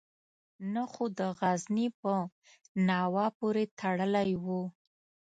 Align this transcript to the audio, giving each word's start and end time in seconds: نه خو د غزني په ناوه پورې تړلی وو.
نه 0.73 0.83
خو 0.91 1.05
د 1.19 1.21
غزني 1.39 1.87
په 2.01 2.13
ناوه 2.87 3.25
پورې 3.39 3.63
تړلی 3.79 4.31
وو. 4.43 4.63